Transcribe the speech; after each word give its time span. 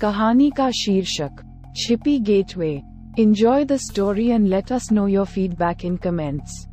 कहानी 0.00 0.50
का 0.50 0.70
शीर्षक, 0.70 1.40
छिपी 1.76 2.18
gateway. 2.18 2.70
Enjoy 3.18 3.64
the 3.64 3.76
story 3.76 4.26
and 4.28 4.46
let 4.48 4.70
us 4.72 4.90
know 4.92 5.06
your 5.06 5.26
feedback 5.26 5.84
in 5.84 5.96
comments 5.96 6.66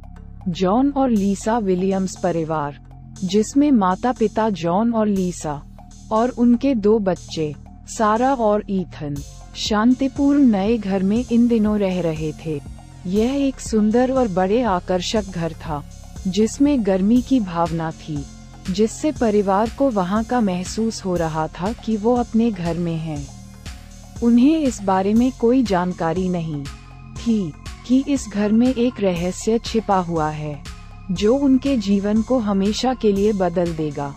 John 0.49 0.91
और 0.91 1.09
लीसा 1.09 1.57
विलियम्स 1.57 2.15
परिवार, 2.15 2.77
जिसमें 3.23 3.71
माता 3.71 4.11
पिता 4.11 4.49
जॉन 4.49 4.93
और 4.93 5.07
लीसा 5.07 5.61
और 6.11 6.29
उनके 6.29 6.73
दो 6.75 6.97
बच्चे 6.99 7.53
सारा 7.87 8.33
और 8.33 8.63
ईथन 8.69 9.15
शांतिपूर्ण 9.55 10.45
नए 10.45 10.77
घर 10.77 11.03
में 11.03 11.23
इन 11.31 11.47
दिनों 11.47 11.77
रह 11.79 12.01
रहे 12.01 12.31
थे। 12.45 12.59
यह 13.07 13.35
एक 13.37 13.59
सुंदर 13.59 14.11
और 14.11 14.27
बड़े 14.27 14.61
आकर्षक 14.61 15.29
घर 15.31 15.53
था, 15.57 15.83
जिसमें 16.27 16.85
गर्मी 16.85 17.21
की 17.21 17.39
भावना 17.39 17.91
थी। 17.91 18.23
जिससे 18.69 19.11
परिवार 19.11 19.69
को 19.77 19.89
वहाँ 19.89 20.23
का 20.23 20.41
महसूस 20.41 21.05
हो 21.05 21.15
रहा 21.15 21.47
था 21.47 21.71
कि 21.73 21.97
वो 21.97 22.15
अपने 22.15 22.51
घर 22.51 22.77
में 22.77 22.95
हैं। 22.95 23.27
उन्हें 24.23 24.59
इस 24.59 24.81
बारे 24.81 25.13
में 25.13 25.31
कोई 25.31 25.63
जानकारी 25.63 26.29
नहीं 26.29 26.63
थी 27.15 27.53
कि 27.87 28.03
इस 28.07 28.27
घर 28.33 28.51
में 28.51 28.67
एक 28.67 28.99
रहस्य 28.99 29.59
छिपा 29.59 29.97
हुआ 29.97 30.29
है, 30.29 30.63
जो 31.11 31.35
उनके 31.35 31.77
जीवन 31.77 32.21
को 32.21 32.39
हमेशा 32.39 32.93
के 32.93 33.11
लिए 33.11 33.33
बदल 33.33 33.73
देगा। 33.73 34.13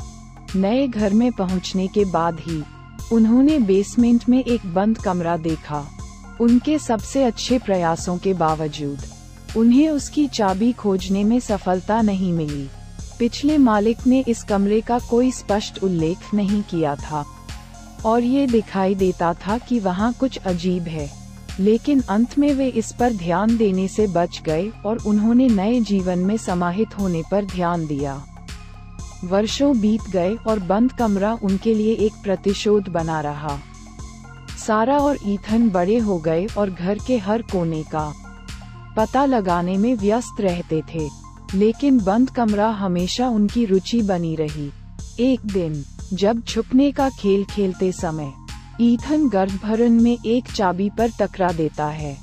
नए 0.56 0.88
घर 0.88 1.12
में 1.12 1.32
पहुँचने 1.32 1.87
के 1.88 2.04
बाद 2.04 2.40
ही, 2.40 2.62
उन्होंने 3.12 3.59
बेसमेंट 3.59 4.28
में 4.28 4.45
एक 4.45 4.74
बंद 4.74 4.98
कमरा 4.98 5.37
देखा। 5.37 5.84
उनके 6.40 6.78
सबसे 6.78 7.24
अच्छे 7.24 7.59
प्रयासों 7.59 8.18
के 8.18 8.34
बावजूद, 8.34 8.98
उन्हें 9.56 9.88
उसकी 9.90 10.26
चाबी 10.26 10.73
खोजने 10.73 11.24
में 11.24 11.40
सफलता 11.40 12.02
नहीं 12.02 12.32
मिली। 12.32 12.68
पिछले 13.20 13.59
मालिक 13.59 14.06
ने 14.06 14.24
इस 14.29 14.42
कमरे 14.42 14.80
का 14.80 14.98
कोई 14.98 15.30
स्पष्ट 15.30 15.83
उल्लेख 15.84 16.19
नहीं 16.34 16.62
किया 16.62 16.97
था। 16.97 17.27
और 18.05 18.23
ये 18.23 18.46
दिखाई 18.46 18.95
देता 18.95 19.34
था 19.34 19.59
कि 19.59 19.79
वहाँ 19.79 20.12
कुछ 20.12 20.38
अजीब 20.38 20.83
है। 20.83 21.10
लेकिन 21.60 22.01
अंत 22.01 22.38
में 22.38 22.55
वे 22.55 22.69
इस 22.69 22.93
पर 22.93 23.12
ध्यान 23.12 23.57
देने 23.57 23.88
से 23.88 24.07
बच 24.07 24.43
गए 24.43 24.73
और 24.87 24.99
उन्होंने 25.07 25.49
नए 25.49 25.80
जीवन 25.80 26.18
में 26.18 26.37
समाहित 26.37 26.99
होने 26.99 27.23
पर 27.30 27.45
ध्यान 27.45 27.87
दिया। 27.87 28.24
वर्षों 29.24 29.80
बीत 29.80 30.10
गए 30.10 30.34
और 30.34 30.59
बंद 30.59 30.93
कमरा 30.93 31.38
उनके 31.43 31.74
लिए 31.74 31.95
एक 31.95 32.12
प्रतिशोध 32.23 32.88
बना 32.88 33.21
रहा। 33.21 33.59
सारा 34.66 34.99
और 34.99 35.18
ईथन 35.27 35.71
बड़े 35.71 35.99
हो 35.99 36.18
गए 36.18 36.46
और 36.59 36.71
घर 36.71 36.99
के 37.07 37.18
हर 37.18 37.43
कोने 37.43 37.82
का 37.82 38.15
पता 38.96 39.24
लगाने 39.24 39.79
में 39.79 39.95
व्यस्त 39.95 40.40
रहते 40.40 40.82
थे। 40.95 41.29
लेकिन 41.54 41.98
बंद 41.98 42.30
कमरा 42.30 42.68
हमेशा 42.68 43.29
उनकी 43.29 43.65
रुचि 43.65 44.01
बनी 44.02 44.34
रही। 44.37 44.70
एक 45.20 45.40
दिन, 45.46 45.84
जब 46.12 46.43
छुपने 46.43 46.90
का 46.93 47.09
खेल 47.10 47.45
खेलते 47.45 47.90
समय, 47.93 48.32
ईथन 48.80 49.29
गर्भभरण 49.29 50.01
में 50.01 50.16
एक 50.26 50.52
चाबी 50.52 50.88
पर 50.90 51.10
टकरा 51.21 51.51
देता 51.52 51.87
है, 51.87 52.16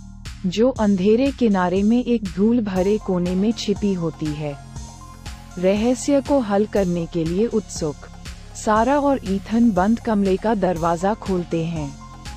जो 0.46 0.70
अंधेरे 0.70 1.32
किनारे 1.32 1.84
में 1.84 2.04
एक 2.04 2.24
धूल 2.36 2.62
भरे 2.62 2.98
कोने 2.98 3.36
में 3.36 3.52
छिपी 3.52 3.94
होती 3.94 4.26
है। 4.26 4.56
रहस्य 5.58 6.22
को 6.22 6.40
हल 6.40 6.66
करने 6.66 7.06
के 7.06 7.24
लिए 7.24 7.46
उत्सुक, 7.48 7.96
सारा 8.56 9.00
और 9.00 9.20
ईथन 9.26 9.72
बंद 9.72 10.00
कमरे 10.00 10.38
का 10.38 10.54
दरवाज़ा 10.56 11.14
खोलते 11.14 11.64
हैं। 11.66 11.92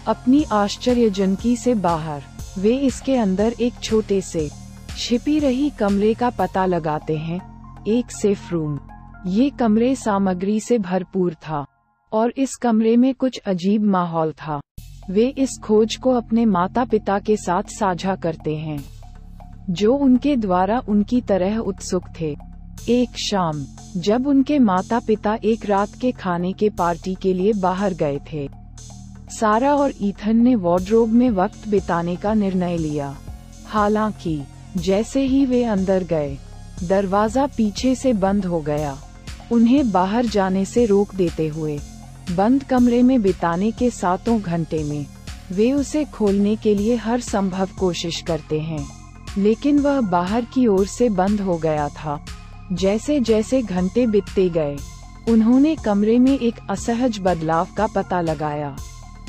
अपनी 0.07 0.45
आश्चर्यजनकी 0.53 1.57
से 1.57 1.75
बाहर, 1.75 2.23
वे 2.59 2.77
इसके 2.79 3.17
अंदर 3.17 3.55
एक 3.61 3.75
छोटे 3.83 4.21
से 4.21 4.51
छिपी 5.01 5.39
रही 5.39 5.69
कमरे 5.71 6.13
का 6.15 6.29
पता 6.31 6.65
लगाते 6.67 7.17
हैं। 7.17 7.85
एक 7.89 8.11
सेफ़ 8.11 8.51
रूम 8.53 8.79
ये 9.27 9.49
कमरे 9.51 9.95
सामग्री 9.95 10.59
से 10.61 10.79
भरपूर 10.79 11.35
था, 11.35 11.65
और 12.13 12.33
इस 12.37 12.55
कमरे 12.57 12.97
में 12.97 13.15
कुछ 13.15 13.41
अजीब 13.47 13.85
माहौल 13.85 14.33
था। 14.33 14.61
वे 15.11 15.27
इस 15.29 15.59
खोज 15.59 15.97
को 15.97 16.11
अपने 16.11 16.45
माता 16.47 16.85
पिता 16.85 17.19
के 17.19 17.37
साथ 17.37 17.71
साझा 17.71 18.15
करते 18.17 18.57
हैं, 18.57 18.79
जो 19.71 19.95
उनके 19.95 20.37
द्वारा 20.37 20.83
उनकी 20.89 21.21
तरह 21.21 21.57
उत्सुक 21.57 22.05
थे। 22.21 22.37
एक 22.89 23.17
शाम, 23.19 23.65
जब 23.97 24.27
उनके 24.27 24.59
माता 24.59 25.01
पिता 25.01 25.39
एक 25.45 25.67
रात 25.67 25.99
के 26.01 26.13
खाने 26.13 26.53
के 26.53 26.71
पार्टी 26.71 27.15
के 27.15 27.35
लिए 27.35 27.53
बाहर 27.53 27.95
गए 27.95 28.21
थे, 28.33 28.49
सारा 29.31 29.75
और 29.75 29.93
ईथन 30.03 30.37
ने 30.37 30.55
वार्ड्रोब 30.55 31.09
में 31.09 31.31
वक्त 31.33 31.69
बिताने 31.69 32.17
का 32.17 32.35
निर्णय 32.35 32.77
लिया। 32.77 33.15
हालाँकि 33.67 34.41
जैसे 34.77 35.21
ही 35.21 35.47
वे 35.47 35.65
अंदर 35.65 36.05
गए, 36.05 36.39
दरवाज़ा 36.85 37.47
पीछे 37.47 37.95
से 37.95 38.13
बंद 38.13 38.45
हो 38.45 38.61
गया। 38.61 38.99
उन्हें 39.53 39.91
बाहर 39.91 40.27
जाने 40.27 40.65
से 40.65 40.87
रोक 40.87 41.15
देते 41.15 41.49
हुए, 41.49 41.81
बंद 42.37 42.65
कमरे 42.65 43.03
में 43.03 43.23
बिताने 43.23 43.71
के 43.71 43.91
सातों 43.91 44.41
घंटे 44.41 44.85
में, 44.85 45.07
वे 45.53 45.73
उसे 45.73 46.05
खोलने 46.05 46.57
के 46.57 46.75
लिए 46.75 46.97
हर 46.97 47.21
संभव 47.21 47.69
कोशिश 47.79 48.21
करते 48.21 48.61
हैं। 48.61 49.01
लेकिन 49.39 49.79
वह 49.79 50.01
बाहर 50.01 50.45
की 50.45 50.67
ओर 50.67 50.87
से 50.87 51.09
बंद 51.09 51.41
हो 51.41 51.57
गया 51.59 51.89
था। 51.89 52.27
जैसे 52.73 53.21
जैसे 53.21 53.63
घंटे 53.63 54.07
बीतते 54.07 54.49
गए, 54.49 54.77
उन्होंने 55.29 55.77
कमरे 55.77 56.19
में 56.19 56.39
एक 56.39 56.55
असहज 56.71 57.19
बदलाव 57.23 57.69
का 57.77 57.87
पता 57.87 58.21
लगाया। 58.21 58.77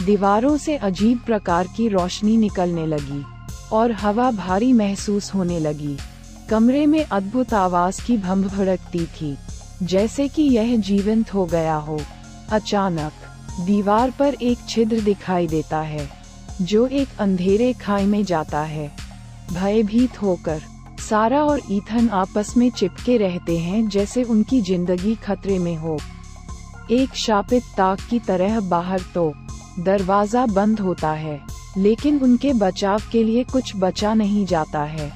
दीवारों 0.05 0.57
से 0.57 0.77
अजीब 0.77 1.19
प्रकार 1.25 1.67
की 1.77 1.87
रोशनी 1.87 2.37
निकलने 2.37 2.85
लगी। 2.85 3.25
और 3.71 3.91
हवा 3.91 4.29
भारी 4.31 4.71
महसूस 4.73 5.33
होने 5.33 5.59
लगी। 5.59 5.97
कमरे 6.49 6.85
में 6.85 7.03
अद्भुत 7.03 7.53
आवाज़ 7.53 8.01
की 8.05 8.17
भम्भ 8.17 8.47
भड़कती 8.47 9.05
थी, 9.05 9.35
जैसे 9.83 10.27
कि 10.27 10.43
यह 10.43 10.75
जीवंत 10.77 11.33
हो 11.33 11.45
गया 11.45 11.75
हो। 11.75 11.99
अचानक, 12.51 13.11
दीवार 13.59 14.11
पर 14.11 14.33
एक 14.33 14.57
छिद्र 14.69 14.99
दिखाई 15.01 15.47
देता 15.47 15.79
है, 15.81 16.09
जो 16.61 16.85
एक 16.87 17.19
अंधेरे 17.19 17.71
खाई 17.73 18.05
में 18.05 18.23
जाता 18.23 18.61
है। 18.61 18.91
भयभीत 19.53 20.21
होकर, 20.21 20.61
सारा 20.99 21.43
और 21.43 21.61
ईथन 21.71 22.09
आपस 22.09 22.53
में 22.57 22.69
चिपके 22.69 23.17
रहते 23.17 23.57
हैं, 23.57 23.87
जैसे 23.89 24.23
उनकी 24.23 24.61
ज़िंदगी 24.61 25.15
खतरे 25.15 25.59
में 25.59 25.75
हो। 25.75 25.97
एक 26.91 27.15
शापित 27.15 27.63
ताक 27.77 27.99
की 28.09 28.19
तरह 28.19 28.59
बाहर 28.59 29.01
तो 29.13 29.31
दरवाज़ा 29.79 30.45
बंद 30.45 30.79
होता 30.79 31.11
है। 31.11 31.39
लेकिन 31.77 32.19
उनके 32.19 32.53
बचाव 32.53 33.01
के 33.11 33.23
लिए 33.23 33.43
कुछ 33.43 33.71
बचा 33.75 34.13
नहीं 34.13 34.45
जाता 34.45 34.83
है। 34.83 35.11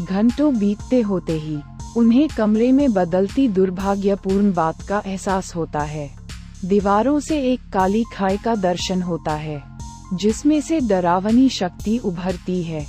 घंटों 0.00 0.58
बीतते 0.58 1.00
होते 1.00 1.32
ही, 1.32 1.58
उन्हें 1.96 2.28
कमरे 2.28 2.72
में 2.72 2.92
बदलती 2.92 3.48
दुर्भाग्यपूर्ण 3.48 4.52
बात 4.52 4.82
का 4.82 5.02
एहसास 5.06 5.56
होता 5.56 5.80
है। 5.80 6.10
दीवारों 6.64 7.20
से 7.20 7.40
एक 7.52 7.60
काली 7.72 8.04
खाई 8.14 8.36
का 8.36 8.54
दर्शन 8.54 9.02
होता 9.02 9.32
है, 9.32 9.62
जिसमें 10.14 10.60
से 10.60 10.80
डरावनी 10.80 11.48
शक्ति 11.48 11.98
उभरती 11.98 12.62
है। 12.62 12.86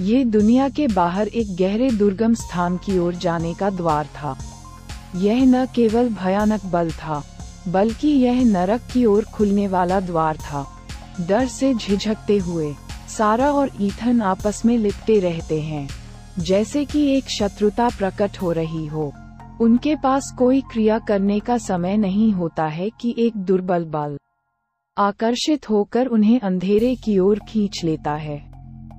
ये 0.00 0.24
दुनिया 0.24 0.68
के 0.68 0.86
बाहर 0.86 1.28
एक 1.28 1.56
गहरे 1.56 1.90
दुर्गम 1.90 2.34
स्थान 2.34 2.76
की 2.76 2.98
ओर 2.98 3.14
जाने 3.14 3.54
का 3.54 3.70
द्वार 3.70 4.06
था। 4.06 4.38
यह 5.16 5.44
न 5.44 5.66
केवल 5.66 6.08
भयानक 6.08 6.64
बल 6.64 6.90
था, 6.90 7.24
बल्कि 7.68 8.08
यह 8.08 8.44
नरक 8.44 8.80
की 8.92 9.04
ओर 9.04 9.24
खुलने 9.24 9.68
वाला 9.68 10.00
द्वार 10.00 10.36
था। 10.36 10.81
डर 11.20 11.46
से 11.46 11.74
झिझकते 11.74 12.38
हुए, 12.38 12.74
सारा 13.08 13.52
और 13.52 13.70
ईथन 13.80 14.22
आपस 14.22 14.62
में 14.64 14.78
लिपटे 14.78 15.18
रहते 15.20 15.60
हैं। 15.60 15.88
जैसे 16.38 16.84
कि 16.84 17.06
एक 17.06 17.28
शत्रुता 17.28 17.88
प्रकट 17.88 18.38
हो 18.42 18.52
रही 18.52 18.86
हो। 18.86 19.12
उनके 19.60 19.96
पास 19.96 20.34
कोई 20.38 20.60
क्रिया 20.60 20.98
करने 20.98 21.40
का 21.40 21.58
समय 21.58 21.96
नहीं 21.96 22.32
होता 22.32 22.66
है 22.66 22.90
कि 23.00 23.14
एक 23.18 23.36
दुर्बल 23.36 23.84
बल 23.84 24.18
आकर्षित 24.98 25.70
होकर 25.70 26.06
उन्हें 26.06 26.40
अंधेरे 26.40 26.94
की 26.94 27.18
ओर 27.18 27.38
खींच 27.38 27.80
लेता 27.84 28.14
है। 28.14 28.52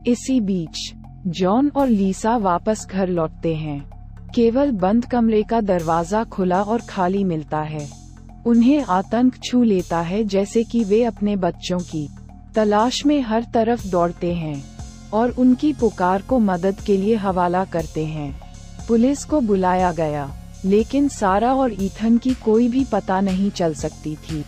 इसी 0.07 0.41
बीच, 0.41 0.94
जॉन 1.28 1.72
और 1.75 1.88
लीसा 1.88 2.38
वापस 2.38 2.88
घर 2.91 3.09
लौटते 3.09 3.56
हैं। 3.56 3.94
केवल 4.35 4.72
बंद 4.72 5.06
कमरे 5.06 5.44
का 5.44 5.62
दरवाज़ा 5.62 6.23
खुला 6.23 6.62
और 6.62 6.81
खाली 6.81 7.23
मिलता 7.23 7.62
है। 7.62 8.03
उन्हें 8.46 8.84
आतंक 8.84 9.36
छू 9.44 9.64
लेता 9.64 10.00
है 10.02 10.24
जैसे 10.24 10.64
कि 10.64 10.84
वे 10.84 11.04
अपने 11.04 11.36
बच्चों 11.36 11.80
की 11.80 12.09
तलाश 12.56 13.06
में 13.06 13.22
हर 13.22 13.46
तरफ़ 13.53 13.88
दौड़ते 13.88 14.34
हैं 14.34 14.64
और 15.14 15.29
उनकी 15.29 15.73
पुकार 15.73 16.22
को 16.22 16.40
मदद 16.40 16.82
के 16.82 16.97
लिए 16.97 17.16
हवाला 17.16 17.66
करते 17.66 18.06
हैं। 18.06 18.40
पुलिस 18.88 19.23
को 19.26 19.41
बुलाया 19.41 19.91
गया, 19.91 20.32
लेकिन 20.66 21.08
सारा 21.08 21.53
और 21.53 21.84
ईथन 21.84 22.17
की 22.17 22.34
कोई 22.34 22.67
भी 22.67 22.85
पता 22.85 23.22
नहीं 23.22 23.52
चल 23.52 23.73
सकती 23.73 24.16
थी। 24.16 24.46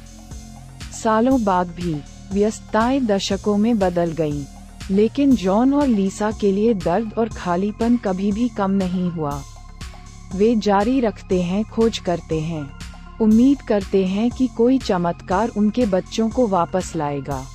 सालों 1.04 1.44
बाद 1.44 1.68
भी 1.68 2.02
व्यस्तताएँ 2.34 3.00
दशकों 3.00 3.58
में 3.58 3.80
बदल 3.80 4.12
गईं। 4.12 4.46
लेकिन 4.92 5.36
जॉन 5.36 5.74
और 5.74 5.88
लीसा 5.88 6.31
के 6.31 6.52
लिए 6.52 6.74
दर्द 6.74 7.14
और 7.18 7.30
खालीपन 7.30 7.98
कभी 7.98 8.31
भी 8.31 8.50
कम 8.50 8.72
नहीं 8.72 9.10
हुआ। 9.12 9.42
वे 10.36 10.56
जारी 10.56 11.00
रखते 11.00 11.42
हैं, 11.42 11.64
खोज 11.64 11.98
करते 11.98 12.40
हैं। 12.40 12.85
उम्मीद 13.22 13.62
करते 13.62 14.06
हैं 14.06 14.32
कि 14.32 14.48
कोई 14.48 14.78
चमत्कार 14.78 15.50
उनके 15.50 15.86
बच्चों 15.86 16.30
को 16.30 16.48
वापस 16.48 16.96
लाएगा। 16.96 17.46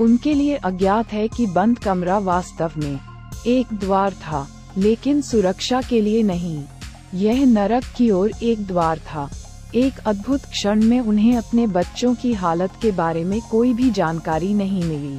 उनके 0.00 0.34
लिए 0.34 0.54
अज्ञात 0.54 1.12
है 1.12 1.28
कि 1.28 1.46
बंद 1.46 1.78
कमरा 1.78 2.18
वास्तव 2.18 2.72
में 2.76 2.98
एक 3.46 3.66
द्वार 3.72 4.12
था, 4.12 4.48
लेकिन 4.78 5.22
सुरक्षा 5.22 5.82
के 5.82 6.00
लिए 6.00 6.22
नहीं। 6.22 6.64
यह 7.14 7.44
नरक 7.44 7.84
की 7.96 8.10
ओर 8.10 8.32
एक 8.42 8.66
द्वार 8.66 8.98
था। 8.98 9.30
एक 9.74 9.98
अद्भुत 9.98 10.40
क्षण 10.40 10.84
में 10.84 11.00
उन्हें 11.00 11.36
अपने 11.36 11.66
बच्चों 11.66 12.14
की 12.14 12.32
हालत 12.32 12.72
के 12.82 12.90
बारे 12.90 13.24
में 13.24 13.40
कोई 13.40 13.72
भी 13.74 13.90
जानकारी 13.90 14.54
नहीं 14.54 14.84
मिली। 14.84 15.18